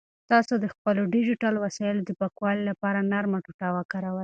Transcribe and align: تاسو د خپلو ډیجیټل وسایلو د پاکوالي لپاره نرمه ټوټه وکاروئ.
تاسو 0.31 0.53
د 0.63 0.65
خپلو 0.73 1.01
ډیجیټل 1.13 1.55
وسایلو 1.65 2.01
د 2.05 2.11
پاکوالي 2.19 2.63
لپاره 2.69 3.07
نرمه 3.11 3.39
ټوټه 3.45 3.67
وکاروئ. 3.77 4.19